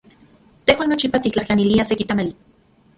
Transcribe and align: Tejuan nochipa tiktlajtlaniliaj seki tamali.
Tejuan 0.69 0.89
nochipa 0.95 1.21
tiktlajtlaniliaj 1.27 1.89
seki 1.93 2.13
tamali. 2.13 2.39